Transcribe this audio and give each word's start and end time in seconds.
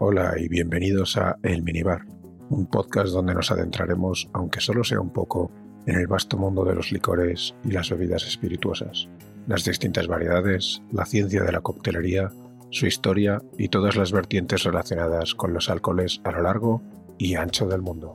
Hola 0.00 0.34
y 0.38 0.46
bienvenidos 0.46 1.16
a 1.16 1.38
El 1.42 1.64
Minibar, 1.64 2.02
un 2.50 2.66
podcast 2.66 3.08
donde 3.08 3.34
nos 3.34 3.50
adentraremos, 3.50 4.30
aunque 4.32 4.60
solo 4.60 4.84
sea 4.84 5.00
un 5.00 5.12
poco, 5.12 5.50
en 5.86 5.96
el 5.96 6.06
vasto 6.06 6.38
mundo 6.38 6.64
de 6.64 6.76
los 6.76 6.92
licores 6.92 7.56
y 7.64 7.72
las 7.72 7.90
bebidas 7.90 8.24
espirituosas, 8.24 9.08
las 9.48 9.64
distintas 9.64 10.06
variedades, 10.06 10.82
la 10.92 11.04
ciencia 11.04 11.42
de 11.42 11.50
la 11.50 11.62
coctelería, 11.62 12.30
su 12.70 12.86
historia 12.86 13.42
y 13.58 13.70
todas 13.70 13.96
las 13.96 14.12
vertientes 14.12 14.62
relacionadas 14.62 15.34
con 15.34 15.52
los 15.52 15.68
alcoholes 15.68 16.20
a 16.22 16.30
lo 16.30 16.42
largo 16.42 16.80
y 17.18 17.34
ancho 17.34 17.66
del 17.66 17.82
mundo. 17.82 18.14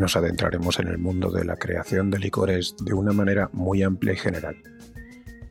Nos 0.00 0.16
adentraremos 0.16 0.78
en 0.78 0.88
el 0.88 0.98
mundo 0.98 1.30
de 1.30 1.44
la 1.44 1.56
creación 1.56 2.10
de 2.10 2.18
licores 2.18 2.74
de 2.82 2.94
una 2.94 3.12
manera 3.12 3.50
muy 3.52 3.82
amplia 3.82 4.14
y 4.14 4.16
general, 4.16 4.56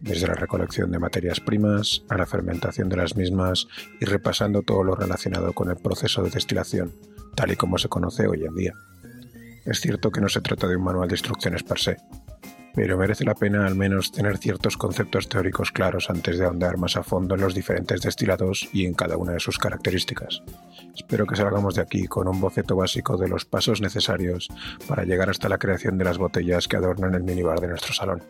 desde 0.02 0.28
la 0.28 0.34
recolección 0.34 0.92
de 0.92 0.98
materias 0.98 1.40
primas 1.40 2.04
a 2.10 2.18
la 2.18 2.26
fermentación 2.26 2.90
de 2.90 2.98
las 2.98 3.16
mismas 3.16 3.68
y 4.02 4.06
repasando 4.06 4.64
todo 4.64 4.84
lo 4.84 4.96
relacionado 4.96 5.54
con 5.54 5.70
el 5.70 5.78
proceso 5.78 6.24
de 6.24 6.32
destilación, 6.32 6.96
tal 7.36 7.52
y 7.52 7.58
como 7.58 7.78
se 7.78 7.90
conoce 7.90 8.28
hoy 8.28 8.44
en 8.44 8.56
día. 8.56 8.74
Es 9.66 9.82
cierto 9.82 10.10
que 10.10 10.20
no 10.20 10.30
se 10.30 10.42
trata 10.42 10.68
de 10.68 10.78
un 10.78 10.84
manual 10.84 11.08
de 11.08 11.14
instrucciones 11.14 11.62
per 11.62 11.78
se, 11.78 11.98
pero 12.80 12.98
merece 12.98 13.26
la 13.26 13.36
pena 13.36 13.68
al 13.68 13.76
menos 13.76 14.10
tener 14.10 14.38
ciertos 14.38 14.78
conceptos 14.78 15.28
teóricos 15.28 15.70
claros 15.70 16.10
antes 16.10 16.40
de 16.40 16.46
ahondar 16.46 16.78
más 16.78 16.96
a 16.96 17.04
fondo 17.04 17.36
en 17.36 17.42
los 17.42 17.54
diferentes 17.54 18.00
destilados 18.00 18.70
y 18.72 18.86
en 18.86 18.94
cada 18.94 19.18
una 19.18 19.34
de 19.34 19.42
sus 19.42 19.58
características. 19.58 20.42
Espero 20.96 21.28
que 21.28 21.36
salgamos 21.36 21.76
de 21.76 21.82
aquí 21.82 22.08
con 22.08 22.30
un 22.30 22.40
boceto 22.40 22.78
básico 22.78 23.18
de 23.18 23.28
los 23.28 23.44
pasos 23.44 23.82
necesarios 23.82 24.48
para 24.88 25.04
llegar 25.04 25.30
hasta 25.30 25.50
la 25.50 25.58
creación 25.58 25.98
de 25.98 26.06
las 26.06 26.18
botellas 26.18 26.70
que 26.70 26.78
adornan 26.78 27.16
el 27.16 27.24
minibar 27.24 27.60
de 27.60 27.68
nuestro 27.68 27.94
salón. 27.94 28.24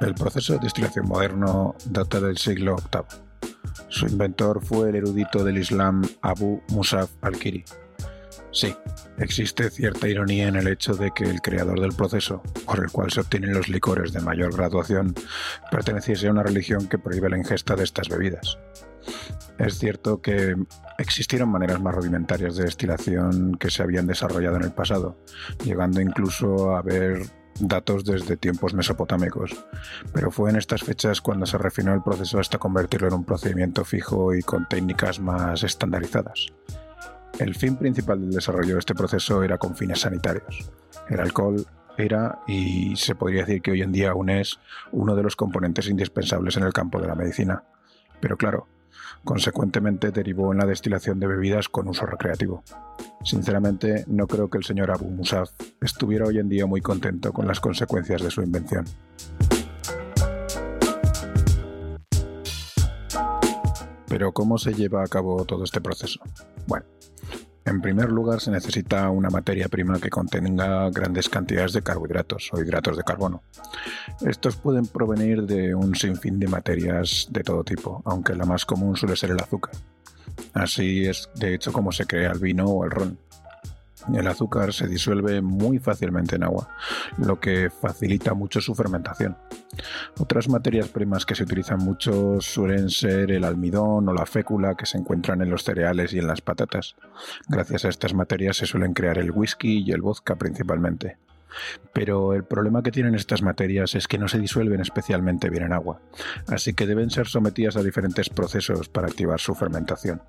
El 0.00 0.14
proceso 0.14 0.52
de 0.54 0.60
destilación 0.60 1.08
moderno 1.08 1.74
data 1.86 2.20
del 2.20 2.38
siglo 2.38 2.76
VIII. 2.92 3.28
Su 3.88 4.06
inventor 4.06 4.64
fue 4.64 4.90
el 4.90 4.96
erudito 4.96 5.42
del 5.42 5.58
Islam 5.58 6.02
Abu 6.22 6.62
Musaf 6.68 7.10
al-Kiri. 7.20 7.64
Sí, 8.52 8.74
existe 9.18 9.70
cierta 9.70 10.08
ironía 10.08 10.48
en 10.48 10.56
el 10.56 10.68
hecho 10.68 10.94
de 10.94 11.10
que 11.10 11.24
el 11.24 11.40
creador 11.40 11.80
del 11.80 11.92
proceso, 11.92 12.42
por 12.64 12.78
el 12.78 12.90
cual 12.90 13.10
se 13.10 13.20
obtienen 13.20 13.54
los 13.54 13.68
licores 13.68 14.12
de 14.12 14.20
mayor 14.20 14.54
graduación, 14.54 15.14
perteneciese 15.70 16.28
a 16.28 16.30
una 16.30 16.44
religión 16.44 16.88
que 16.88 16.98
prohíbe 16.98 17.28
la 17.28 17.38
ingesta 17.38 17.74
de 17.74 17.84
estas 17.84 18.08
bebidas. 18.08 18.58
Es 19.58 19.78
cierto 19.78 20.22
que 20.22 20.56
existieron 20.98 21.50
maneras 21.50 21.80
más 21.80 21.94
rudimentarias 21.94 22.56
de 22.56 22.64
destilación 22.64 23.56
que 23.56 23.70
se 23.70 23.82
habían 23.82 24.06
desarrollado 24.06 24.56
en 24.56 24.64
el 24.64 24.72
pasado, 24.72 25.18
llegando 25.64 26.00
incluso 26.00 26.70
a 26.70 26.78
haber 26.78 27.26
datos 27.60 28.04
desde 28.04 28.36
tiempos 28.36 28.74
mesopotámicos, 28.74 29.56
pero 30.12 30.30
fue 30.30 30.50
en 30.50 30.56
estas 30.56 30.82
fechas 30.82 31.20
cuando 31.20 31.46
se 31.46 31.58
refinó 31.58 31.94
el 31.94 32.02
proceso 32.02 32.38
hasta 32.38 32.58
convertirlo 32.58 33.08
en 33.08 33.14
un 33.14 33.24
procedimiento 33.24 33.84
fijo 33.84 34.34
y 34.34 34.42
con 34.42 34.68
técnicas 34.68 35.20
más 35.20 35.62
estandarizadas. 35.62 36.46
El 37.38 37.54
fin 37.54 37.76
principal 37.76 38.20
del 38.20 38.32
desarrollo 38.32 38.74
de 38.74 38.80
este 38.80 38.94
proceso 38.94 39.42
era 39.42 39.58
con 39.58 39.76
fines 39.76 40.00
sanitarios. 40.00 40.70
El 41.08 41.20
alcohol 41.20 41.66
era, 41.96 42.40
y 42.46 42.96
se 42.96 43.14
podría 43.14 43.44
decir 43.44 43.62
que 43.62 43.72
hoy 43.72 43.82
en 43.82 43.92
día 43.92 44.10
aún 44.10 44.30
es, 44.30 44.58
uno 44.92 45.14
de 45.14 45.22
los 45.22 45.36
componentes 45.36 45.88
indispensables 45.88 46.56
en 46.56 46.64
el 46.64 46.72
campo 46.72 47.00
de 47.00 47.08
la 47.08 47.14
medicina. 47.14 47.62
Pero 48.20 48.36
claro, 48.36 48.66
consecuentemente 49.24 50.10
derivó 50.10 50.52
en 50.52 50.58
la 50.58 50.66
destilación 50.66 51.20
de 51.20 51.26
bebidas 51.26 51.68
con 51.68 51.88
uso 51.88 52.06
recreativo. 52.06 52.62
Sinceramente, 53.24 54.04
no 54.06 54.26
creo 54.26 54.48
que 54.48 54.58
el 54.58 54.64
señor 54.64 54.90
Abu 54.90 55.10
Musaf 55.10 55.50
estuviera 55.80 56.26
hoy 56.26 56.38
en 56.38 56.48
día 56.48 56.66
muy 56.66 56.80
contento 56.80 57.32
con 57.32 57.46
las 57.46 57.60
consecuencias 57.60 58.22
de 58.22 58.30
su 58.30 58.42
invención. 58.42 58.84
Pero 64.08 64.32
¿cómo 64.32 64.58
se 64.58 64.72
lleva 64.72 65.04
a 65.04 65.06
cabo 65.06 65.44
todo 65.44 65.64
este 65.64 65.80
proceso? 65.80 66.20
Bueno, 66.66 66.86
en 67.68 67.82
primer 67.82 68.10
lugar 68.10 68.40
se 68.40 68.50
necesita 68.50 69.10
una 69.10 69.28
materia 69.28 69.68
prima 69.68 70.00
que 70.00 70.08
contenga 70.08 70.88
grandes 70.88 71.28
cantidades 71.28 71.74
de 71.74 71.82
carbohidratos 71.82 72.48
o 72.52 72.60
hidratos 72.60 72.96
de 72.96 73.04
carbono. 73.04 73.42
Estos 74.20 74.56
pueden 74.56 74.86
provenir 74.86 75.44
de 75.44 75.74
un 75.74 75.94
sinfín 75.94 76.40
de 76.40 76.48
materias 76.48 77.28
de 77.30 77.42
todo 77.42 77.62
tipo, 77.62 78.02
aunque 78.04 78.34
la 78.34 78.44
más 78.44 78.66
común 78.66 78.96
suele 78.96 79.14
ser 79.14 79.30
el 79.30 79.40
azúcar. 79.40 79.74
Así 80.54 81.06
es 81.06 81.30
de 81.36 81.54
hecho 81.54 81.72
como 81.72 81.92
se 81.92 82.06
crea 82.06 82.32
el 82.32 82.40
vino 82.40 82.64
o 82.64 82.84
el 82.84 82.90
ron. 82.90 83.18
El 84.14 84.26
azúcar 84.26 84.72
se 84.72 84.86
disuelve 84.86 85.42
muy 85.42 85.78
fácilmente 85.78 86.36
en 86.36 86.42
agua, 86.42 86.68
lo 87.18 87.38
que 87.38 87.68
facilita 87.68 88.32
mucho 88.32 88.60
su 88.60 88.74
fermentación. 88.74 89.36
Otras 90.18 90.48
materias 90.48 90.88
primas 90.88 91.26
que 91.26 91.34
se 91.34 91.42
utilizan 91.42 91.78
mucho 91.78 92.40
suelen 92.40 92.88
ser 92.88 93.30
el 93.30 93.44
almidón 93.44 94.08
o 94.08 94.14
la 94.14 94.24
fécula 94.24 94.76
que 94.76 94.86
se 94.86 94.98
encuentran 94.98 95.42
en 95.42 95.50
los 95.50 95.62
cereales 95.62 96.12
y 96.14 96.18
en 96.18 96.26
las 96.26 96.40
patatas. 96.40 96.96
Gracias 97.48 97.84
a 97.84 97.88
estas 97.88 98.14
materias 98.14 98.56
se 98.56 98.66
suelen 98.66 98.94
crear 98.94 99.18
el 99.18 99.30
whisky 99.30 99.84
y 99.86 99.92
el 99.92 100.00
vodka 100.00 100.36
principalmente. 100.36 101.18
Pero 101.92 102.34
el 102.34 102.44
problema 102.44 102.82
que 102.82 102.90
tienen 102.90 103.14
estas 103.14 103.42
materias 103.42 103.94
es 103.94 104.08
que 104.08 104.18
no 104.18 104.28
se 104.28 104.38
disuelven 104.38 104.80
especialmente 104.80 105.50
bien 105.50 105.64
en 105.64 105.72
agua, 105.72 106.00
así 106.48 106.74
que 106.74 106.86
deben 106.86 107.10
ser 107.10 107.26
sometidas 107.26 107.76
a 107.76 107.82
diferentes 107.82 108.28
procesos 108.28 108.88
para 108.88 109.08
activar 109.08 109.40
su 109.40 109.54
fermentación. 109.54 110.22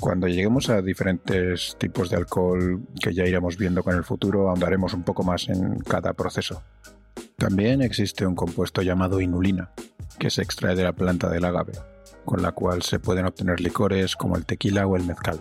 Cuando 0.00 0.28
lleguemos 0.28 0.68
a 0.68 0.82
diferentes 0.82 1.76
tipos 1.78 2.10
de 2.10 2.16
alcohol 2.16 2.82
que 3.00 3.14
ya 3.14 3.24
iremos 3.24 3.56
viendo 3.56 3.82
con 3.82 3.94
el 3.94 4.04
futuro, 4.04 4.48
ahondaremos 4.48 4.92
un 4.92 5.02
poco 5.02 5.22
más 5.22 5.48
en 5.48 5.78
cada 5.78 6.12
proceso. 6.12 6.62
También 7.36 7.80
existe 7.80 8.26
un 8.26 8.34
compuesto 8.34 8.82
llamado 8.82 9.20
inulina, 9.20 9.70
que 10.18 10.30
se 10.30 10.42
extrae 10.42 10.74
de 10.74 10.84
la 10.84 10.92
planta 10.92 11.30
del 11.30 11.44
agave, 11.44 11.72
con 12.24 12.42
la 12.42 12.52
cual 12.52 12.82
se 12.82 12.98
pueden 12.98 13.26
obtener 13.26 13.60
licores 13.60 14.16
como 14.16 14.36
el 14.36 14.44
tequila 14.44 14.86
o 14.86 14.96
el 14.96 15.04
mezcal. 15.04 15.40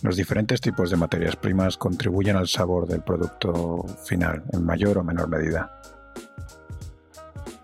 Los 0.00 0.16
diferentes 0.16 0.60
tipos 0.60 0.90
de 0.90 0.96
materias 0.96 1.34
primas 1.34 1.76
contribuyen 1.76 2.36
al 2.36 2.46
sabor 2.46 2.86
del 2.86 3.02
producto 3.02 3.84
final 4.04 4.44
en 4.52 4.64
mayor 4.64 4.98
o 4.98 5.02
menor 5.02 5.28
medida. 5.28 5.80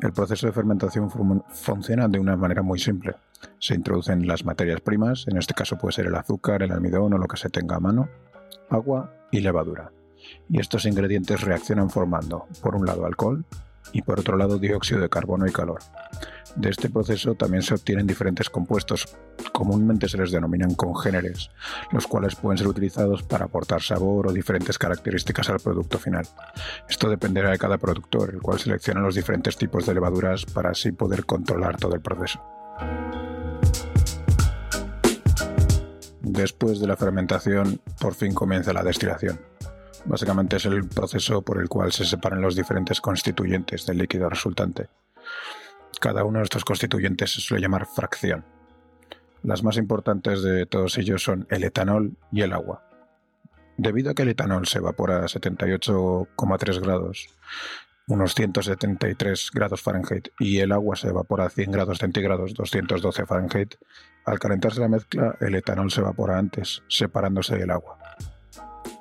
El 0.00 0.12
proceso 0.12 0.48
de 0.48 0.52
fermentación 0.52 1.08
funciona 1.52 2.08
de 2.08 2.18
una 2.18 2.36
manera 2.36 2.62
muy 2.62 2.80
simple. 2.80 3.14
Se 3.60 3.74
introducen 3.74 4.26
las 4.26 4.44
materias 4.44 4.80
primas, 4.80 5.26
en 5.28 5.36
este 5.36 5.54
caso 5.54 5.78
puede 5.78 5.92
ser 5.92 6.06
el 6.06 6.14
azúcar, 6.16 6.62
el 6.62 6.72
almidón 6.72 7.14
o 7.14 7.18
lo 7.18 7.28
que 7.28 7.36
se 7.36 7.50
tenga 7.50 7.76
a 7.76 7.80
mano, 7.80 8.08
agua 8.68 9.12
y 9.30 9.40
levadura. 9.40 9.92
Y 10.48 10.58
estos 10.58 10.86
ingredientes 10.86 11.40
reaccionan 11.40 11.88
formando, 11.88 12.46
por 12.60 12.74
un 12.74 12.84
lado, 12.84 13.06
alcohol 13.06 13.44
y 13.92 14.02
por 14.02 14.20
otro 14.20 14.36
lado, 14.36 14.58
dióxido 14.58 15.00
de 15.00 15.08
carbono 15.08 15.46
y 15.46 15.52
calor. 15.52 15.80
De 16.56 16.70
este 16.70 16.88
proceso 16.88 17.34
también 17.34 17.62
se 17.62 17.74
obtienen 17.74 18.06
diferentes 18.06 18.48
compuestos, 18.48 19.16
comúnmente 19.52 20.08
se 20.08 20.18
les 20.18 20.30
denominan 20.30 20.74
congéneres, 20.74 21.50
los 21.90 22.06
cuales 22.06 22.36
pueden 22.36 22.58
ser 22.58 22.68
utilizados 22.68 23.24
para 23.24 23.46
aportar 23.46 23.82
sabor 23.82 24.28
o 24.28 24.32
diferentes 24.32 24.78
características 24.78 25.50
al 25.50 25.58
producto 25.58 25.98
final. 25.98 26.26
Esto 26.88 27.08
dependerá 27.08 27.50
de 27.50 27.58
cada 27.58 27.78
productor, 27.78 28.30
el 28.34 28.40
cual 28.40 28.60
selecciona 28.60 29.00
los 29.00 29.16
diferentes 29.16 29.56
tipos 29.56 29.84
de 29.86 29.94
levaduras 29.94 30.44
para 30.44 30.70
así 30.70 30.92
poder 30.92 31.24
controlar 31.24 31.76
todo 31.76 31.94
el 31.94 32.00
proceso. 32.00 32.40
Después 36.22 36.80
de 36.80 36.86
la 36.86 36.96
fermentación, 36.96 37.80
por 38.00 38.14
fin 38.14 38.32
comienza 38.32 38.72
la 38.72 38.82
destilación. 38.82 39.40
Básicamente 40.04 40.56
es 40.56 40.66
el 40.66 40.86
proceso 40.86 41.42
por 41.42 41.60
el 41.60 41.68
cual 41.68 41.92
se 41.92 42.04
separan 42.04 42.42
los 42.42 42.54
diferentes 42.54 43.00
constituyentes 43.00 43.86
del 43.86 43.98
líquido 43.98 44.28
resultante. 44.28 44.88
Cada 46.00 46.24
uno 46.24 46.38
de 46.38 46.44
estos 46.44 46.64
constituyentes 46.64 47.32
se 47.32 47.40
suele 47.40 47.62
llamar 47.62 47.86
fracción. 47.86 48.44
Las 49.42 49.62
más 49.62 49.76
importantes 49.76 50.42
de 50.42 50.66
todos 50.66 50.98
ellos 50.98 51.22
son 51.22 51.46
el 51.50 51.64
etanol 51.64 52.16
y 52.30 52.42
el 52.42 52.52
agua. 52.52 52.82
Debido 53.76 54.10
a 54.10 54.14
que 54.14 54.22
el 54.22 54.28
etanol 54.28 54.66
se 54.66 54.78
evapora 54.78 55.18
a 55.18 55.28
78,3 55.28 56.80
grados, 56.80 57.28
unos 58.06 58.34
173 58.34 59.50
grados 59.52 59.80
Fahrenheit, 59.80 60.28
y 60.38 60.58
el 60.58 60.72
agua 60.72 60.96
se 60.96 61.08
evapora 61.08 61.46
a 61.46 61.50
100 61.50 61.70
grados 61.70 61.98
centígrados, 61.98 62.54
212 62.54 63.26
Fahrenheit, 63.26 63.74
al 64.26 64.38
calentarse 64.38 64.80
la 64.80 64.88
mezcla, 64.88 65.36
el 65.40 65.54
etanol 65.54 65.90
se 65.90 66.00
evapora 66.00 66.38
antes, 66.38 66.82
separándose 66.88 67.56
del 67.56 67.70
agua. 67.70 67.98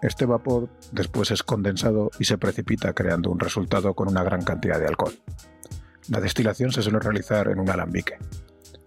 Este 0.02 0.26
vapor 0.26 0.70
después 0.92 1.32
es 1.32 1.44
condensado 1.44 2.12
y 2.20 2.26
se 2.26 2.38
precipita 2.38 2.94
creando 2.94 3.32
un 3.32 3.40
resultado 3.40 3.94
con 3.94 4.10
una 4.10 4.24
gran 4.24 4.44
cantidad 4.44 4.80
de 4.80 4.88
alcohol. 4.88 5.14
La 6.10 6.20
destilación 6.20 6.72
se 6.72 6.82
suele 6.82 7.00
realizar 7.00 7.48
en 7.48 7.60
un 7.60 7.70
alambique. 7.70 8.18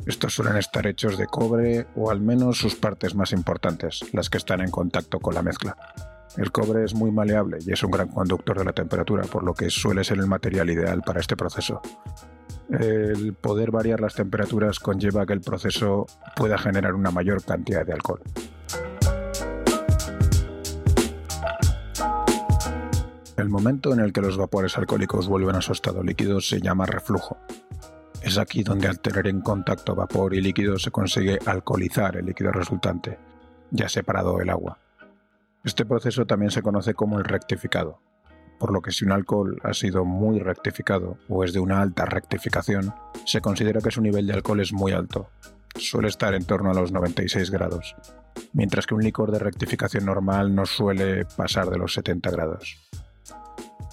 Estos 0.06 0.34
suelen 0.34 0.56
estar 0.56 0.86
hechos 0.86 1.18
de 1.18 1.26
cobre 1.26 1.86
o 1.96 2.10
al 2.10 2.20
menos 2.20 2.58
sus 2.58 2.74
partes 2.74 3.14
más 3.14 3.32
importantes, 3.32 4.04
las 4.12 4.30
que 4.30 4.38
están 4.38 4.60
en 4.60 4.70
contacto 4.70 5.18
con 5.18 5.34
la 5.34 5.42
mezcla. 5.42 5.76
El 6.36 6.52
cobre 6.52 6.84
es 6.84 6.94
muy 6.94 7.10
maleable 7.10 7.58
y 7.66 7.72
es 7.72 7.82
un 7.82 7.90
gran 7.90 8.08
conductor 8.08 8.58
de 8.58 8.64
la 8.64 8.72
temperatura, 8.72 9.24
por 9.24 9.42
lo 9.42 9.54
que 9.54 9.70
suele 9.70 10.04
ser 10.04 10.18
el 10.18 10.26
material 10.26 10.68
ideal 10.70 11.02
para 11.02 11.20
este 11.20 11.36
proceso. 11.36 11.80
El 12.68 13.32
poder 13.34 13.70
variar 13.70 14.00
las 14.00 14.14
temperaturas 14.14 14.78
conlleva 14.78 15.24
que 15.24 15.32
el 15.32 15.40
proceso 15.40 16.06
pueda 16.34 16.58
generar 16.58 16.94
una 16.94 17.10
mayor 17.10 17.42
cantidad 17.42 17.86
de 17.86 17.92
alcohol. 17.92 18.20
El 23.36 23.50
momento 23.50 23.92
en 23.92 24.00
el 24.00 24.14
que 24.14 24.22
los 24.22 24.38
vapores 24.38 24.78
alcohólicos 24.78 25.28
vuelven 25.28 25.56
a 25.56 25.60
su 25.60 25.72
estado 25.72 26.02
líquido 26.02 26.40
se 26.40 26.58
llama 26.58 26.86
reflujo. 26.86 27.36
Es 28.22 28.38
aquí 28.38 28.62
donde 28.62 28.88
al 28.88 28.98
tener 29.00 29.26
en 29.26 29.42
contacto 29.42 29.94
vapor 29.94 30.32
y 30.32 30.40
líquido 30.40 30.78
se 30.78 30.90
consigue 30.90 31.38
alcoholizar 31.44 32.16
el 32.16 32.24
líquido 32.24 32.50
resultante, 32.50 33.18
ya 33.70 33.90
separado 33.90 34.38
del 34.38 34.48
agua. 34.48 34.78
Este 35.64 35.84
proceso 35.84 36.24
también 36.24 36.50
se 36.50 36.62
conoce 36.62 36.94
como 36.94 37.18
el 37.18 37.26
rectificado, 37.26 38.00
por 38.58 38.72
lo 38.72 38.80
que 38.80 38.90
si 38.90 39.04
un 39.04 39.12
alcohol 39.12 39.60
ha 39.64 39.74
sido 39.74 40.06
muy 40.06 40.38
rectificado 40.38 41.18
o 41.28 41.44
es 41.44 41.52
de 41.52 41.60
una 41.60 41.82
alta 41.82 42.06
rectificación, 42.06 42.94
se 43.26 43.42
considera 43.42 43.82
que 43.82 43.90
su 43.90 44.00
nivel 44.00 44.26
de 44.26 44.32
alcohol 44.32 44.60
es 44.60 44.72
muy 44.72 44.92
alto. 44.92 45.28
Suele 45.74 46.08
estar 46.08 46.32
en 46.32 46.46
torno 46.46 46.70
a 46.70 46.74
los 46.74 46.90
96 46.90 47.50
grados, 47.50 47.96
mientras 48.54 48.86
que 48.86 48.94
un 48.94 49.02
licor 49.02 49.30
de 49.30 49.40
rectificación 49.40 50.06
normal 50.06 50.54
no 50.54 50.64
suele 50.64 51.26
pasar 51.36 51.68
de 51.68 51.76
los 51.76 51.92
70 51.92 52.30
grados. 52.30 52.78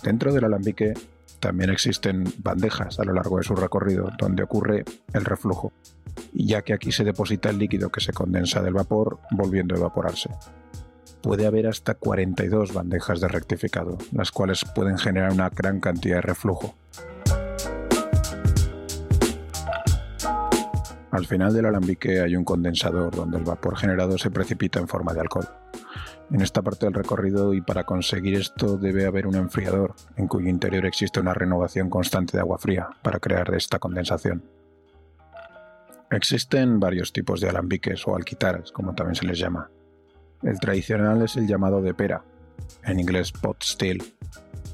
Dentro 0.03 0.33
del 0.33 0.43
alambique 0.43 0.93
también 1.39 1.69
existen 1.69 2.25
bandejas 2.39 2.99
a 2.99 3.05
lo 3.05 3.13
largo 3.13 3.37
de 3.37 3.43
su 3.43 3.55
recorrido 3.55 4.09
donde 4.17 4.43
ocurre 4.43 4.83
el 5.13 5.23
reflujo, 5.23 5.71
ya 6.33 6.61
que 6.61 6.73
aquí 6.73 6.91
se 6.91 7.05
deposita 7.05 7.49
el 7.49 7.57
líquido 7.57 7.89
que 7.89 8.01
se 8.01 8.11
condensa 8.11 8.61
del 8.61 8.73
vapor 8.73 9.19
volviendo 9.31 9.75
a 9.75 9.77
evaporarse. 9.77 10.29
Puede 11.21 11.45
haber 11.45 11.67
hasta 11.67 11.93
42 11.93 12.73
bandejas 12.73 13.21
de 13.21 13.29
rectificado, 13.29 13.97
las 14.11 14.31
cuales 14.31 14.65
pueden 14.75 14.97
generar 14.97 15.31
una 15.31 15.49
gran 15.49 15.79
cantidad 15.79 16.17
de 16.17 16.21
reflujo. 16.21 16.75
Al 21.11 21.25
final 21.25 21.53
del 21.53 21.67
alambique 21.67 22.19
hay 22.19 22.35
un 22.35 22.43
condensador 22.43 23.15
donde 23.15 23.37
el 23.37 23.45
vapor 23.45 23.77
generado 23.77 24.17
se 24.17 24.31
precipita 24.31 24.79
en 24.79 24.87
forma 24.89 25.13
de 25.13 25.21
alcohol 25.21 25.47
en 26.31 26.41
esta 26.41 26.61
parte 26.61 26.85
del 26.85 26.93
recorrido 26.93 27.53
y 27.53 27.61
para 27.61 27.83
conseguir 27.83 28.35
esto 28.35 28.77
debe 28.77 29.05
haber 29.05 29.27
un 29.27 29.35
enfriador 29.35 29.93
en 30.15 30.27
cuyo 30.27 30.49
interior 30.49 30.85
existe 30.85 31.19
una 31.19 31.33
renovación 31.33 31.89
constante 31.89 32.37
de 32.37 32.41
agua 32.41 32.57
fría 32.57 32.89
para 33.01 33.19
crear 33.19 33.53
esta 33.53 33.79
condensación. 33.79 34.43
Existen 36.09 36.79
varios 36.79 37.11
tipos 37.11 37.41
de 37.41 37.49
alambiques 37.49 38.07
o 38.07 38.15
alquitaras, 38.15 38.71
como 38.71 38.93
también 38.93 39.15
se 39.15 39.25
les 39.25 39.39
llama. 39.39 39.69
El 40.43 40.59
tradicional 40.59 41.21
es 41.23 41.37
el 41.37 41.47
llamado 41.47 41.81
de 41.81 41.93
pera, 41.93 42.23
en 42.83 42.99
inglés 42.99 43.31
pot 43.31 43.63
still. 43.63 44.03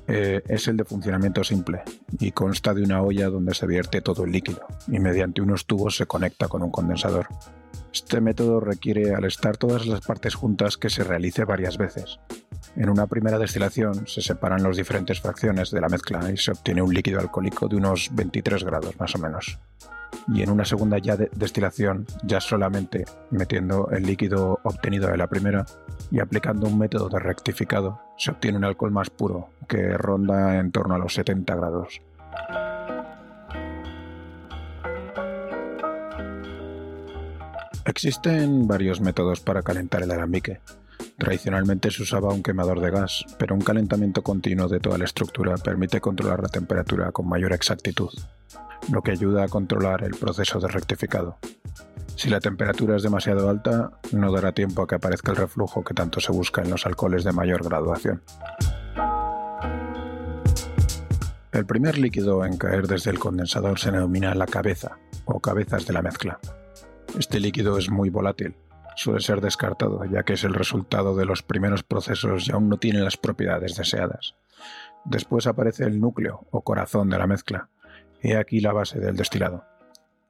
Eh, 0.08 0.42
es 0.48 0.68
el 0.68 0.76
de 0.76 0.86
funcionamiento 0.86 1.44
simple 1.44 1.84
y 2.20 2.32
consta 2.32 2.74
de 2.74 2.82
una 2.82 3.02
olla 3.04 3.30
donde 3.30 3.54
se 3.54 3.68
vierte 3.68 4.02
todo 4.02 4.26
el 4.26 4.32
líquido 4.32 4.66
y 4.88 5.00
mediante 5.00 5.42
unos 5.42 5.66
tubos 5.68 5.96
se 5.96 6.08
conecta 6.08 6.48
con 6.48 6.64
un 6.64 6.72
condensador. 6.72 7.28
Este 7.94 8.22
método 8.22 8.60
requiere, 8.60 9.14
al 9.16 9.26
estar 9.26 9.58
todas 9.58 9.86
las 9.88 10.02
partes 10.02 10.36
juntas, 10.36 10.78
que 10.78 10.90
se 10.90 11.04
realice 11.04 11.44
varias 11.44 11.78
veces. 11.78 12.20
En 12.76 12.90
una 12.90 13.08
primera 13.08 13.40
destilación 13.40 14.08
se 14.08 14.22
separan 14.22 14.64
las 14.64 14.78
diferentes 14.78 15.20
fracciones 15.20 15.72
de 15.72 15.82
la 15.82 15.90
mezcla 15.90 16.32
y 16.32 16.38
se 16.38 16.52
obtiene 16.52 16.82
un 16.82 16.94
líquido 16.94 17.20
alcohólico 17.20 17.68
de 17.68 17.78
unos 17.78 18.10
23 18.14 18.64
grados 18.64 19.00
más 19.00 19.16
o 19.16 19.20
menos. 19.20 19.60
Y 20.28 20.44
en 20.44 20.52
una 20.52 20.66
segunda 20.66 20.98
ya 21.00 21.16
destilación, 21.16 22.06
ya 22.24 22.40
solamente 22.40 23.06
metiendo 23.32 23.90
el 23.92 24.04
líquido 24.04 24.60
obtenido 24.64 25.10
de 25.10 25.18
la 25.18 25.28
primera 25.28 25.66
y 26.12 26.20
aplicando 26.20 26.68
un 26.68 26.78
método 26.78 27.10
de 27.10 27.20
rectificado, 27.20 28.02
se 28.18 28.32
obtiene 28.32 28.58
un 28.58 28.66
alcohol 28.66 28.92
más 28.92 29.10
puro 29.10 29.50
que 29.68 29.98
ronda 29.98 30.58
en 30.60 30.72
torno 30.72 30.96
a 30.96 31.00
los 31.00 31.14
70 31.16 31.56
grados. 31.56 32.02
Existen 37.90 38.68
varios 38.68 39.02
métodos 39.02 39.40
para 39.40 39.64
calentar 39.64 40.04
el 40.04 40.12
alambique. 40.12 40.62
Tradicionalmente 41.18 41.90
se 41.90 42.04
usaba 42.04 42.32
un 42.32 42.44
quemador 42.44 42.82
de 42.82 42.92
gas, 42.92 43.26
pero 43.40 43.56
un 43.56 43.62
calentamiento 43.62 44.22
continuo 44.22 44.68
de 44.68 44.80
toda 44.80 45.00
la 45.00 45.06
estructura 45.06 45.56
permite 45.58 46.00
controlar 46.00 46.44
la 46.44 46.50
temperatura 46.50 47.12
con 47.12 47.28
mayor 47.28 47.52
exactitud, 47.52 48.12
lo 48.92 49.02
que 49.02 49.10
ayuda 49.10 49.44
a 49.44 49.48
controlar 49.48 50.04
el 50.04 50.12
proceso 50.12 50.60
de 50.60 50.68
rectificado. 50.68 51.40
Si 52.16 52.30
la 52.30 52.40
temperatura 52.40 52.96
es 52.96 53.02
demasiado 53.02 53.50
alta, 53.50 53.90
no 54.12 54.32
dará 54.32 54.52
tiempo 54.52 54.84
a 54.84 54.88
que 54.88 54.96
aparezca 54.96 55.32
el 55.32 55.38
reflujo 55.38 55.84
que 55.84 55.96
tanto 55.96 56.20
se 56.20 56.32
busca 56.32 56.62
en 56.62 56.70
los 56.70 56.86
alcoholes 56.86 57.24
de 57.24 57.32
mayor 57.32 57.64
graduación. 57.64 58.22
El 61.52 61.66
primer 61.66 61.98
líquido 61.98 62.46
en 62.46 62.56
caer 62.56 62.86
desde 62.86 63.10
el 63.10 63.18
condensador 63.18 63.80
se 63.80 63.90
denomina 63.90 64.36
la 64.36 64.46
cabeza 64.46 65.00
o 65.26 65.40
cabezas 65.40 65.88
de 65.88 65.94
la 65.94 66.04
mezcla. 66.04 66.40
Este 67.18 67.40
líquido 67.40 67.78
es 67.78 67.90
muy 67.90 68.10
volátil. 68.10 68.56
Suele 68.96 69.20
ser 69.22 69.42
descartado, 69.42 70.04
ya 70.06 70.24
que 70.24 70.34
es 70.34 70.44
el 70.44 70.54
resultado 70.54 71.16
de 71.16 71.26
los 71.26 71.42
primeros 71.42 71.84
procesos 71.84 72.48
y 72.48 72.52
aún 72.52 72.70
no 72.70 72.78
tiene 72.78 73.00
las 73.00 73.18
propiedades 73.18 73.76
deseadas. 73.76 74.36
Después 75.06 75.48
aparece 75.48 75.86
el 75.86 76.00
núcleo 76.00 76.48
o 76.52 76.62
corazón 76.62 77.10
de 77.10 77.18
la 77.18 77.28
mezcla. 77.28 77.70
He 78.22 78.36
aquí 78.36 78.60
la 78.60 78.74
base 78.74 79.00
del 79.00 79.16
destilado. 79.16 79.66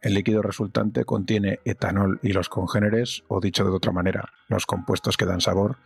El 0.01 0.13
líquido 0.13 0.41
resultante 0.41 1.03
contiene 1.03 1.59
etanol 1.65 2.19
y 2.23 2.31
los 2.31 2.47
congéneres, 2.47 3.23
o 3.27 3.41
dicho 3.41 3.65
de 3.65 3.71
otra 3.71 3.91
manera, 3.91 4.29
los 4.47 4.65
compuestos 4.65 5.17
que 5.17 5.25
dan 5.25 5.41
sabor, 5.41 5.77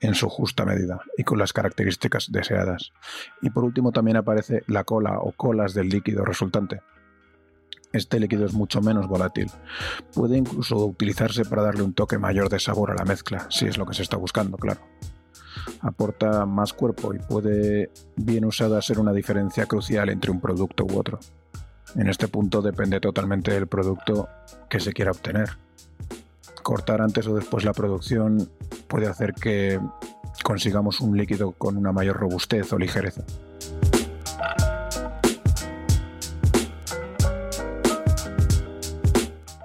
en 0.00 0.14
su 0.14 0.28
justa 0.28 0.64
medida 0.64 1.00
y 1.16 1.22
con 1.22 1.38
las 1.38 1.52
características 1.52 2.32
deseadas. 2.32 2.92
Y 3.40 3.50
por 3.50 3.62
último 3.62 3.92
también 3.92 4.16
aparece 4.16 4.64
la 4.66 4.82
cola 4.82 5.20
o 5.20 5.32
colas 5.32 5.72
del 5.72 5.88
líquido 5.88 6.24
resultante, 6.24 6.80
este 7.92 8.20
líquido 8.20 8.46
es 8.46 8.52
mucho 8.52 8.80
menos 8.80 9.08
volátil. 9.08 9.50
Puede 10.14 10.36
incluso 10.36 10.76
utilizarse 10.86 11.44
para 11.44 11.62
darle 11.62 11.82
un 11.82 11.92
toque 11.92 12.18
mayor 12.18 12.48
de 12.48 12.60
sabor 12.60 12.90
a 12.90 12.94
la 12.94 13.04
mezcla, 13.04 13.46
si 13.50 13.66
es 13.66 13.78
lo 13.78 13.86
que 13.86 13.94
se 13.94 14.02
está 14.02 14.16
buscando, 14.16 14.56
claro. 14.56 14.80
Aporta 15.80 16.46
más 16.46 16.72
cuerpo 16.72 17.14
y 17.14 17.18
puede, 17.18 17.90
bien 18.16 18.44
usada, 18.44 18.80
ser 18.82 18.98
una 18.98 19.12
diferencia 19.12 19.66
crucial 19.66 20.08
entre 20.08 20.30
un 20.30 20.40
producto 20.40 20.84
u 20.84 20.98
otro. 20.98 21.18
En 21.96 22.08
este 22.08 22.28
punto 22.28 22.62
depende 22.62 23.00
totalmente 23.00 23.50
del 23.50 23.66
producto 23.66 24.28
que 24.68 24.78
se 24.78 24.92
quiera 24.92 25.10
obtener. 25.10 25.58
Cortar 26.62 27.00
antes 27.00 27.26
o 27.26 27.34
después 27.34 27.64
la 27.64 27.72
producción 27.72 28.48
puede 28.86 29.08
hacer 29.08 29.34
que 29.34 29.80
consigamos 30.44 31.00
un 31.00 31.16
líquido 31.16 31.52
con 31.52 31.76
una 31.76 31.92
mayor 31.92 32.16
robustez 32.18 32.72
o 32.72 32.78
ligereza. 32.78 33.24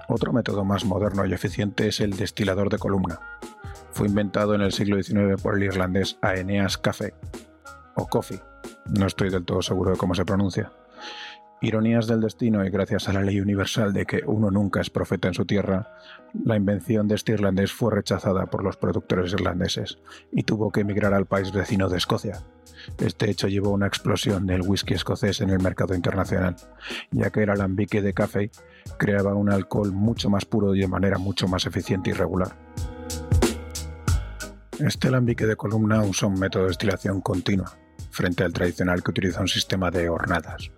Otro 0.08 0.32
método 0.32 0.64
más 0.64 0.84
moderno 0.84 1.26
y 1.26 1.32
eficiente 1.32 1.88
es 1.88 2.00
el 2.00 2.16
destilador 2.16 2.70
de 2.70 2.78
columna. 2.78 3.20
Fue 3.92 4.06
inventado 4.06 4.54
en 4.54 4.60
el 4.60 4.72
siglo 4.72 5.02
XIX 5.02 5.40
por 5.42 5.56
el 5.56 5.64
irlandés 5.64 6.18
Aeneas 6.22 6.78
Café, 6.78 7.14
o 7.94 8.06
Coffee, 8.06 8.40
no 8.90 9.06
estoy 9.06 9.30
del 9.30 9.44
todo 9.44 9.62
seguro 9.62 9.92
de 9.92 9.96
cómo 9.96 10.14
se 10.14 10.24
pronuncia. 10.24 10.70
Ironías 11.62 12.06
del 12.06 12.20
destino 12.20 12.64
y 12.64 12.70
gracias 12.70 13.08
a 13.08 13.12
la 13.12 13.22
ley 13.22 13.40
universal 13.40 13.92
de 13.92 14.04
que 14.04 14.22
uno 14.26 14.50
nunca 14.50 14.80
es 14.80 14.90
profeta 14.90 15.28
en 15.28 15.34
su 15.34 15.46
tierra, 15.46 15.88
la 16.44 16.56
invención 16.56 17.08
de 17.08 17.14
este 17.14 17.32
irlandés 17.32 17.72
fue 17.72 17.94
rechazada 17.94 18.46
por 18.46 18.62
los 18.62 18.76
productores 18.76 19.32
irlandeses 19.32 19.98
y 20.32 20.42
tuvo 20.42 20.70
que 20.70 20.80
emigrar 20.80 21.14
al 21.14 21.26
país 21.26 21.52
vecino 21.52 21.88
de 21.88 21.96
Escocia, 21.96 22.42
este 22.98 23.30
hecho 23.30 23.48
llevó 23.48 23.70
a 23.70 23.74
una 23.74 23.86
explosión 23.86 24.46
del 24.46 24.62
whisky 24.62 24.94
escocés 24.94 25.40
en 25.40 25.50
el 25.50 25.60
mercado 25.60 25.94
internacional, 25.94 26.56
ya 27.10 27.30
que 27.30 27.42
el 27.42 27.50
alambique 27.50 28.02
de 28.02 28.12
café 28.12 28.50
creaba 28.98 29.34
un 29.34 29.50
alcohol 29.50 29.92
mucho 29.92 30.30
más 30.30 30.44
puro 30.44 30.74
y 30.74 30.80
de 30.80 30.88
manera 30.88 31.18
mucho 31.18 31.48
más 31.48 31.66
eficiente 31.66 32.10
y 32.10 32.12
regular. 32.12 32.56
Este 34.78 35.08
alambique 35.08 35.46
de 35.46 35.56
columna 35.56 36.02
usa 36.02 36.28
un 36.28 36.38
método 36.38 36.64
de 36.64 36.68
destilación 36.68 37.20
continua, 37.20 37.72
frente 38.10 38.44
al 38.44 38.52
tradicional 38.52 39.02
que 39.02 39.10
utiliza 39.10 39.40
un 39.40 39.48
sistema 39.48 39.90
de 39.90 40.08
hornadas. 40.08 40.70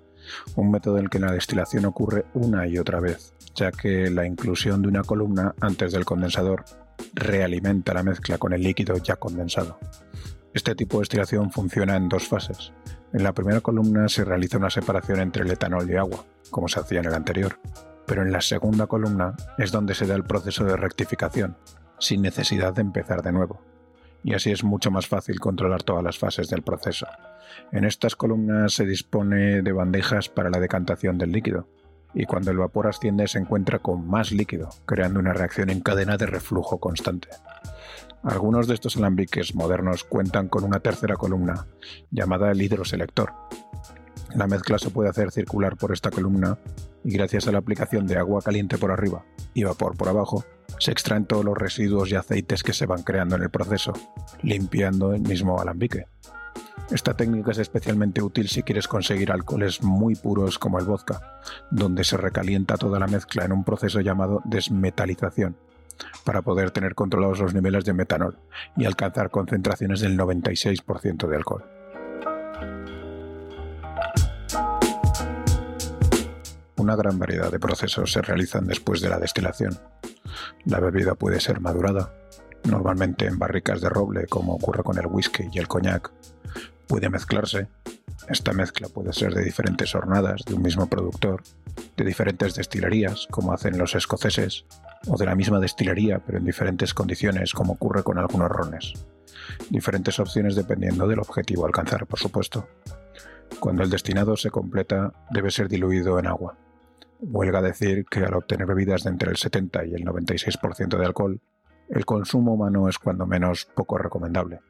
Un 0.56 0.70
método 0.70 0.98
en 0.98 1.04
el 1.04 1.10
que 1.10 1.18
la 1.18 1.32
destilación 1.32 1.84
ocurre 1.84 2.26
una 2.34 2.66
y 2.66 2.78
otra 2.78 3.00
vez, 3.00 3.34
ya 3.54 3.72
que 3.72 4.10
la 4.10 4.26
inclusión 4.26 4.82
de 4.82 4.88
una 4.88 5.02
columna 5.02 5.54
antes 5.60 5.92
del 5.92 6.04
condensador 6.04 6.64
realimenta 7.14 7.94
la 7.94 8.02
mezcla 8.02 8.38
con 8.38 8.52
el 8.52 8.62
líquido 8.62 8.96
ya 8.96 9.16
condensado. 9.16 9.78
Este 10.54 10.74
tipo 10.74 10.96
de 10.96 11.02
destilación 11.02 11.50
funciona 11.50 11.96
en 11.96 12.08
dos 12.08 12.26
fases. 12.26 12.72
En 13.12 13.22
la 13.22 13.32
primera 13.32 13.60
columna 13.60 14.08
se 14.08 14.24
realiza 14.24 14.58
una 14.58 14.70
separación 14.70 15.20
entre 15.20 15.44
el 15.44 15.50
etanol 15.50 15.90
y 15.90 15.96
agua, 15.96 16.24
como 16.50 16.68
se 16.68 16.80
hacía 16.80 17.00
en 17.00 17.06
el 17.06 17.14
anterior, 17.14 17.58
pero 18.06 18.22
en 18.22 18.32
la 18.32 18.40
segunda 18.40 18.86
columna 18.86 19.36
es 19.58 19.70
donde 19.70 19.94
se 19.94 20.06
da 20.06 20.14
el 20.14 20.24
proceso 20.24 20.64
de 20.64 20.76
rectificación, 20.76 21.56
sin 21.98 22.22
necesidad 22.22 22.74
de 22.74 22.82
empezar 22.82 23.22
de 23.22 23.32
nuevo. 23.32 23.60
Y 24.24 24.34
así 24.34 24.50
es 24.50 24.64
mucho 24.64 24.90
más 24.90 25.06
fácil 25.06 25.40
controlar 25.40 25.82
todas 25.82 26.02
las 26.02 26.18
fases 26.18 26.48
del 26.48 26.62
proceso. 26.62 27.06
En 27.72 27.84
estas 27.84 28.16
columnas 28.16 28.72
se 28.72 28.84
dispone 28.84 29.62
de 29.62 29.72
bandejas 29.72 30.28
para 30.28 30.50
la 30.50 30.60
decantación 30.60 31.18
del 31.18 31.32
líquido, 31.32 31.68
y 32.14 32.24
cuando 32.24 32.50
el 32.50 32.58
vapor 32.58 32.86
asciende 32.86 33.28
se 33.28 33.38
encuentra 33.38 33.78
con 33.78 34.06
más 34.08 34.32
líquido, 34.32 34.70
creando 34.86 35.20
una 35.20 35.32
reacción 35.32 35.70
en 35.70 35.80
cadena 35.80 36.16
de 36.16 36.26
reflujo 36.26 36.78
constante. 36.78 37.28
Algunos 38.22 38.66
de 38.66 38.74
estos 38.74 38.96
alambiques 38.96 39.54
modernos 39.54 40.04
cuentan 40.04 40.48
con 40.48 40.64
una 40.64 40.80
tercera 40.80 41.16
columna, 41.16 41.66
llamada 42.10 42.50
el 42.50 42.60
hidroselector. 42.60 43.32
La 44.34 44.46
mezcla 44.46 44.78
se 44.78 44.90
puede 44.90 45.08
hacer 45.08 45.30
circular 45.30 45.76
por 45.76 45.92
esta 45.92 46.10
columna 46.10 46.58
y 47.04 47.12
gracias 47.12 47.46
a 47.46 47.52
la 47.52 47.58
aplicación 47.58 48.06
de 48.06 48.18
agua 48.18 48.42
caliente 48.42 48.76
por 48.76 48.90
arriba 48.90 49.24
y 49.54 49.64
vapor 49.64 49.96
por 49.96 50.08
abajo, 50.08 50.44
se 50.78 50.90
extraen 50.90 51.26
todos 51.26 51.44
los 51.44 51.56
residuos 51.56 52.10
y 52.10 52.14
aceites 52.14 52.62
que 52.62 52.72
se 52.72 52.86
van 52.86 53.02
creando 53.02 53.36
en 53.36 53.42
el 53.42 53.50
proceso, 53.50 53.92
limpiando 54.42 55.12
el 55.12 55.20
mismo 55.20 55.60
alambique. 55.60 56.06
Esta 56.90 57.14
técnica 57.14 57.50
es 57.50 57.58
especialmente 57.58 58.22
útil 58.22 58.48
si 58.48 58.62
quieres 58.62 58.88
conseguir 58.88 59.30
alcoholes 59.30 59.82
muy 59.82 60.14
puros 60.14 60.58
como 60.58 60.78
el 60.78 60.86
vodka, 60.86 61.40
donde 61.70 62.02
se 62.02 62.16
recalienta 62.16 62.76
toda 62.76 62.98
la 62.98 63.06
mezcla 63.06 63.44
en 63.44 63.52
un 63.52 63.64
proceso 63.64 64.00
llamado 64.00 64.40
desmetalización, 64.44 65.56
para 66.24 66.40
poder 66.42 66.70
tener 66.70 66.94
controlados 66.94 67.40
los 67.40 67.54
niveles 67.54 67.84
de 67.84 67.92
metanol 67.92 68.38
y 68.76 68.86
alcanzar 68.86 69.30
concentraciones 69.30 70.00
del 70.00 70.16
96% 70.16 71.28
de 71.28 71.36
alcohol. 71.36 71.64
Una 76.76 76.96
gran 76.96 77.18
variedad 77.18 77.50
de 77.50 77.58
procesos 77.58 78.12
se 78.12 78.22
realizan 78.22 78.66
después 78.66 79.00
de 79.00 79.10
la 79.10 79.18
destilación. 79.18 79.78
La 80.64 80.80
bebida 80.80 81.14
puede 81.14 81.40
ser 81.40 81.60
madurada, 81.60 82.12
normalmente 82.64 83.26
en 83.26 83.38
barricas 83.38 83.80
de 83.80 83.88
roble 83.88 84.26
como 84.26 84.54
ocurre 84.54 84.82
con 84.82 84.98
el 84.98 85.06
whisky 85.06 85.48
y 85.52 85.58
el 85.58 85.68
coñac. 85.68 86.12
Puede 86.86 87.08
mezclarse. 87.10 87.68
Esta 88.28 88.52
mezcla 88.52 88.88
puede 88.88 89.12
ser 89.12 89.34
de 89.34 89.42
diferentes 89.42 89.94
hornadas 89.94 90.42
de 90.44 90.54
un 90.54 90.62
mismo 90.62 90.86
productor, 90.86 91.42
de 91.96 92.04
diferentes 92.04 92.54
destilerías 92.54 93.26
como 93.30 93.52
hacen 93.52 93.78
los 93.78 93.94
escoceses, 93.94 94.66
o 95.06 95.16
de 95.16 95.26
la 95.26 95.34
misma 95.34 95.60
destilería 95.60 96.18
pero 96.18 96.38
en 96.38 96.44
diferentes 96.44 96.92
condiciones 96.92 97.52
como 97.52 97.74
ocurre 97.74 98.02
con 98.02 98.18
algunos 98.18 98.48
rones. 98.48 98.92
Diferentes 99.70 100.18
opciones 100.18 100.56
dependiendo 100.56 101.06
del 101.06 101.20
objetivo 101.20 101.64
a 101.64 101.68
alcanzar, 101.68 102.06
por 102.06 102.18
supuesto. 102.18 102.68
Cuando 103.60 103.82
el 103.82 103.90
destinado 103.90 104.36
se 104.36 104.50
completa 104.50 105.12
debe 105.30 105.50
ser 105.50 105.68
diluido 105.68 106.18
en 106.18 106.26
agua. 106.26 106.56
Huelga 107.20 107.62
decir 107.62 108.04
que 108.06 108.20
al 108.20 108.34
obtener 108.34 108.66
bebidas 108.66 109.04
de 109.04 109.10
entre 109.10 109.30
el 109.30 109.36
70 109.36 109.84
y 109.86 109.94
el 109.94 110.04
96% 110.04 110.98
de 110.98 111.06
alcohol, 111.06 111.40
el 111.88 112.04
consumo 112.04 112.54
humano 112.54 112.88
es 112.88 112.98
cuando 112.98 113.26
menos 113.26 113.64
poco 113.64 113.98
recomendable. 113.98 114.60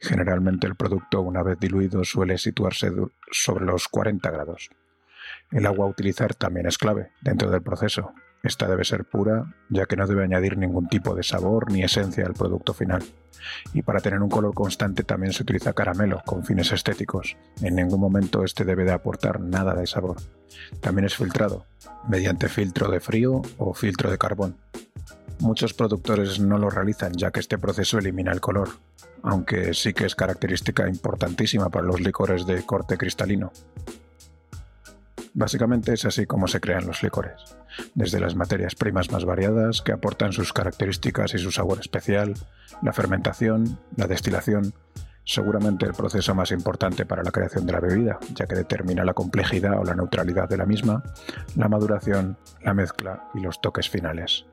Generalmente 0.00 0.66
el 0.66 0.76
producto 0.76 1.20
una 1.20 1.42
vez 1.42 1.58
diluido 1.58 2.04
suele 2.04 2.38
situarse 2.38 2.90
sobre 3.30 3.64
los 3.64 3.88
40 3.88 4.30
grados. 4.30 4.70
El 5.50 5.66
agua 5.66 5.86
a 5.86 5.90
utilizar 5.90 6.34
también 6.34 6.66
es 6.66 6.78
clave 6.78 7.10
dentro 7.22 7.50
del 7.50 7.62
proceso, 7.62 8.14
esta 8.42 8.66
debe 8.66 8.84
ser 8.84 9.04
pura, 9.04 9.54
ya 9.68 9.84
que 9.84 9.96
no 9.96 10.06
debe 10.06 10.24
añadir 10.24 10.56
ningún 10.56 10.88
tipo 10.88 11.14
de 11.14 11.22
sabor 11.22 11.70
ni 11.70 11.82
esencia 11.82 12.24
al 12.24 12.32
producto 12.32 12.72
final. 12.72 13.02
Y 13.74 13.82
para 13.82 14.00
tener 14.00 14.20
un 14.20 14.30
color 14.30 14.54
constante 14.54 15.04
también 15.04 15.32
se 15.32 15.42
utiliza 15.42 15.74
caramelo 15.74 16.22
con 16.24 16.44
fines 16.44 16.72
estéticos. 16.72 17.36
En 17.60 17.74
ningún 17.74 18.00
momento 18.00 18.42
este 18.42 18.64
debe 18.64 18.84
de 18.84 18.92
aportar 18.92 19.40
nada 19.40 19.74
de 19.74 19.86
sabor. 19.86 20.16
También 20.80 21.04
es 21.04 21.16
filtrado, 21.16 21.66
mediante 22.08 22.48
filtro 22.48 22.90
de 22.90 23.00
frío 23.00 23.42
o 23.58 23.74
filtro 23.74 24.10
de 24.10 24.18
carbón. 24.18 24.56
Muchos 25.40 25.72
productores 25.72 26.38
no 26.38 26.58
lo 26.58 26.68
realizan 26.68 27.14
ya 27.14 27.30
que 27.30 27.40
este 27.40 27.58
proceso 27.58 27.98
elimina 27.98 28.32
el 28.32 28.40
color, 28.40 28.68
aunque 29.22 29.72
sí 29.74 29.94
que 29.94 30.04
es 30.04 30.14
característica 30.14 30.88
importantísima 30.88 31.70
para 31.70 31.86
los 31.86 32.00
licores 32.00 32.46
de 32.46 32.62
corte 32.64 32.98
cristalino. 32.98 33.52
Básicamente 35.32 35.94
es 35.94 36.04
así 36.04 36.26
como 36.26 36.48
se 36.48 36.60
crean 36.60 36.86
los 36.86 37.02
licores, 37.02 37.56
desde 37.94 38.20
las 38.20 38.34
materias 38.34 38.74
primas 38.74 39.10
más 39.12 39.24
variadas 39.24 39.80
que 39.80 39.92
aportan 39.92 40.32
sus 40.32 40.52
características 40.52 41.34
y 41.34 41.38
su 41.38 41.52
sabor 41.52 41.78
especial, 41.78 42.34
la 42.82 42.92
fermentación, 42.92 43.78
la 43.96 44.08
destilación, 44.08 44.74
seguramente 45.30 45.86
el 45.86 45.92
proceso 45.92 46.34
más 46.34 46.50
importante 46.50 47.06
para 47.06 47.22
la 47.22 47.30
creación 47.30 47.64
de 47.64 47.72
la 47.72 47.78
bebida, 47.78 48.18
ya 48.34 48.46
que 48.46 48.56
determina 48.56 49.04
la 49.04 49.14
complejidad 49.14 49.78
o 49.78 49.84
la 49.84 49.94
neutralidad 49.94 50.48
de 50.48 50.56
la 50.56 50.66
misma, 50.66 51.04
la 51.54 51.68
maduración, 51.68 52.36
la 52.64 52.74
mezcla 52.74 53.28
y 53.34 53.40
los 53.40 53.60
toques 53.60 53.88
finales. 53.88 54.44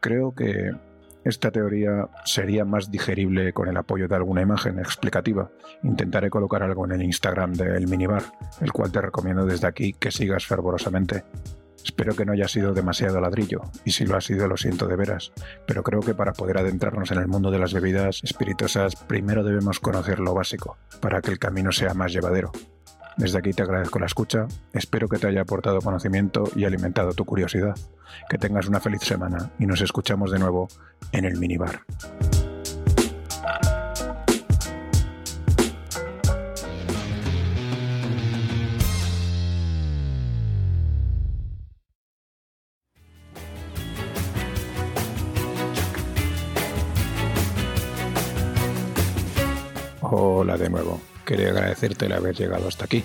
Creo 0.00 0.34
que 0.34 0.72
esta 1.22 1.52
teoría 1.52 2.08
sería 2.24 2.64
más 2.64 2.90
digerible 2.90 3.52
con 3.52 3.68
el 3.68 3.76
apoyo 3.76 4.08
de 4.08 4.16
alguna 4.16 4.42
imagen 4.42 4.80
explicativa. 4.80 5.48
Intentaré 5.84 6.28
colocar 6.28 6.64
algo 6.64 6.84
en 6.84 6.92
el 6.92 7.02
Instagram 7.02 7.52
del 7.52 7.86
minibar, 7.86 8.24
el 8.60 8.72
cual 8.72 8.90
te 8.90 9.00
recomiendo 9.00 9.46
desde 9.46 9.68
aquí 9.68 9.92
que 9.92 10.10
sigas 10.10 10.44
fervorosamente. 10.44 11.22
Espero 11.84 12.14
que 12.14 12.24
no 12.24 12.32
haya 12.32 12.48
sido 12.48 12.72
demasiado 12.72 13.20
ladrillo, 13.20 13.62
y 13.84 13.92
si 13.92 14.06
lo 14.06 14.16
ha 14.16 14.20
sido 14.20 14.46
lo 14.48 14.56
siento 14.56 14.86
de 14.86 14.96
veras, 14.96 15.32
pero 15.66 15.82
creo 15.82 16.00
que 16.00 16.14
para 16.14 16.32
poder 16.32 16.58
adentrarnos 16.58 17.10
en 17.10 17.18
el 17.18 17.28
mundo 17.28 17.50
de 17.50 17.58
las 17.58 17.72
bebidas 17.72 18.20
espiritosas 18.22 18.96
primero 18.96 19.42
debemos 19.42 19.80
conocer 19.80 20.20
lo 20.20 20.34
básico, 20.34 20.78
para 21.00 21.20
que 21.20 21.30
el 21.30 21.38
camino 21.38 21.72
sea 21.72 21.94
más 21.94 22.12
llevadero. 22.12 22.52
Desde 23.16 23.38
aquí 23.38 23.52
te 23.52 23.62
agradezco 23.62 23.98
la 23.98 24.06
escucha, 24.06 24.46
espero 24.72 25.08
que 25.08 25.18
te 25.18 25.26
haya 25.26 25.42
aportado 25.42 25.80
conocimiento 25.80 26.44
y 26.56 26.64
alimentado 26.64 27.12
tu 27.12 27.24
curiosidad. 27.24 27.74
Que 28.28 28.38
tengas 28.38 28.68
una 28.68 28.80
feliz 28.80 29.02
semana 29.02 29.50
y 29.58 29.66
nos 29.66 29.80
escuchamos 29.80 30.30
de 30.30 30.38
nuevo 30.38 30.68
en 31.12 31.24
el 31.24 31.38
minibar. 31.38 31.82
Hola 50.42 50.58
de 50.58 50.68
nuevo. 50.68 51.00
Quería 51.24 51.50
agradecerte 51.50 52.06
el 52.06 52.12
haber 52.14 52.34
llegado 52.34 52.66
hasta 52.66 52.86
aquí. 52.86 53.04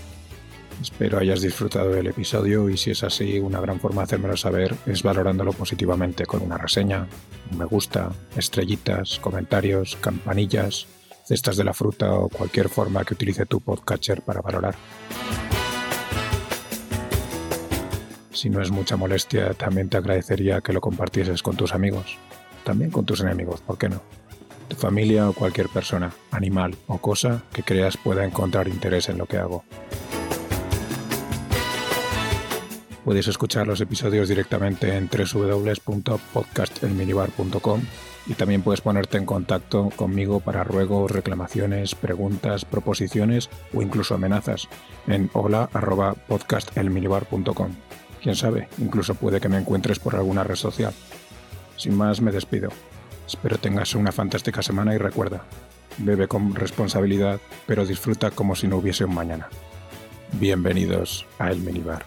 Espero 0.81 1.19
hayas 1.19 1.39
disfrutado 1.39 1.91
del 1.91 2.07
episodio 2.07 2.67
y 2.67 2.77
si 2.77 2.89
es 2.89 3.03
así, 3.03 3.37
una 3.37 3.61
gran 3.61 3.79
forma 3.79 4.01
de 4.01 4.05
hacérmelo 4.05 4.35
saber 4.35 4.73
es 4.87 5.03
valorándolo 5.03 5.53
positivamente 5.53 6.25
con 6.25 6.41
una 6.41 6.57
reseña, 6.57 7.07
un 7.51 7.59
me 7.59 7.65
gusta, 7.65 8.11
estrellitas, 8.35 9.19
comentarios, 9.19 9.97
campanillas, 10.01 10.87
cestas 11.25 11.57
de 11.57 11.63
la 11.63 11.75
fruta 11.75 12.11
o 12.11 12.27
cualquier 12.27 12.69
forma 12.69 13.05
que 13.05 13.13
utilice 13.13 13.45
tu 13.45 13.61
podcatcher 13.61 14.23
para 14.23 14.41
valorar. 14.41 14.73
Si 18.31 18.49
no 18.49 18.63
es 18.63 18.71
mucha 18.71 18.97
molestia, 18.97 19.53
también 19.53 19.89
te 19.89 19.97
agradecería 19.97 20.61
que 20.61 20.73
lo 20.73 20.81
compartieses 20.81 21.43
con 21.43 21.55
tus 21.55 21.75
amigos, 21.75 22.17
también 22.63 22.89
con 22.89 23.05
tus 23.05 23.21
enemigos, 23.21 23.61
¿por 23.61 23.77
qué 23.77 23.89
no? 23.89 24.01
Tu 24.67 24.75
familia 24.75 25.29
o 25.29 25.33
cualquier 25.33 25.69
persona, 25.69 26.13
animal 26.31 26.75
o 26.87 26.99
cosa 26.99 27.43
que 27.53 27.63
creas 27.63 27.97
pueda 27.97 28.25
encontrar 28.25 28.67
interés 28.67 29.09
en 29.09 29.17
lo 29.17 29.25
que 29.25 29.37
hago. 29.37 29.63
Puedes 33.07 33.27
escuchar 33.29 33.65
los 33.67 33.79
episodios 33.79 34.27
directamente 34.27 34.97
en 34.97 35.07
www.podcastelminibar.com 35.07 37.81
y 38.25 38.33
también 38.33 38.63
puedes 38.63 38.81
ponerte 38.81 39.17
en 39.17 39.25
contacto 39.25 39.89
conmigo 39.95 40.41
para 40.41 40.65
ruegos, 40.65 41.09
reclamaciones, 41.09 41.95
preguntas, 41.95 42.65
proposiciones 42.65 43.49
o 43.73 43.81
incluso 43.81 44.15
amenazas 44.15 44.67
en 45.07 45.29
hola.podcastelminibar.com. 45.31 47.71
Quién 48.21 48.35
sabe, 48.35 48.67
incluso 48.77 49.15
puede 49.15 49.39
que 49.39 49.47
me 49.47 49.57
encuentres 49.57 49.99
por 49.99 50.17
alguna 50.17 50.43
red 50.43 50.55
social. 50.55 50.93
Sin 51.77 51.95
más, 51.95 52.19
me 52.19 52.33
despido. 52.33 52.71
Espero 53.27 53.57
tengas 53.57 53.93
una 53.93 54.13
fantástica 54.13 54.61
semana 54.61 54.95
y 54.95 54.97
recuerda, 54.97 55.43
bebe 55.97 56.29
con 56.29 56.55
responsabilidad, 56.55 57.41
pero 57.65 57.85
disfruta 57.85 58.31
como 58.31 58.55
si 58.55 58.69
no 58.69 58.77
hubiese 58.77 59.03
un 59.03 59.13
mañana. 59.13 59.49
Bienvenidos 60.39 61.25
a 61.37 61.51
El 61.51 61.59
Minibar. 61.59 62.05